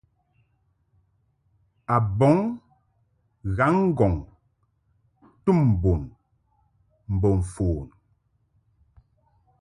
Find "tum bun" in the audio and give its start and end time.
5.43-6.01